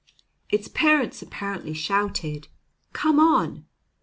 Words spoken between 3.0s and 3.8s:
on!"